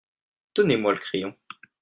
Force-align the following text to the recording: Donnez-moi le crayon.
Donnez-moi 0.55 0.93
le 0.93 0.97
crayon. 0.97 1.37